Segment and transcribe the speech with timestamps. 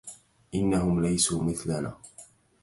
[0.55, 1.97] إنهم ليسو مثلنا